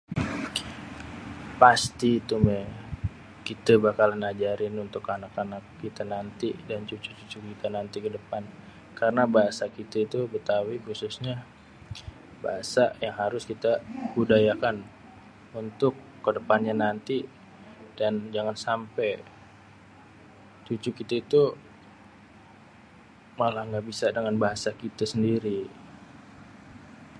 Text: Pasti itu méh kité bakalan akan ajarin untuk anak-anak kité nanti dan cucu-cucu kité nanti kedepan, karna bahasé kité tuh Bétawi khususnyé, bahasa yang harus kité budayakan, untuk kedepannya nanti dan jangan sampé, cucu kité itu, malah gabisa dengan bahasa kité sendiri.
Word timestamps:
Pasti 1.61 2.09
itu 2.21 2.35
méh 2.45 2.65
kité 3.47 3.73
bakalan 3.85 4.21
akan 4.23 4.31
ajarin 4.31 4.75
untuk 4.85 5.03
anak-anak 5.15 5.63
kité 5.81 6.03
nanti 6.13 6.49
dan 6.69 6.81
cucu-cucu 6.89 7.37
kité 7.47 7.67
nanti 7.75 7.97
kedepan, 8.05 8.43
karna 8.97 9.23
bahasé 9.35 9.65
kité 9.77 9.99
tuh 10.13 10.23
Bétawi 10.33 10.75
khususnyé, 10.85 11.35
bahasa 12.43 12.83
yang 13.03 13.15
harus 13.21 13.43
kité 13.51 13.71
budayakan, 14.15 14.77
untuk 15.61 15.93
kedepannya 16.25 16.73
nanti 16.85 17.17
dan 17.99 18.13
jangan 18.35 18.57
sampé, 18.65 19.09
cucu 20.67 20.89
kité 20.97 21.15
itu, 21.23 21.43
malah 23.39 23.65
gabisa 23.73 24.07
dengan 24.17 24.33
bahasa 24.43 24.69
kité 24.81 25.05
sendiri. 25.13 25.61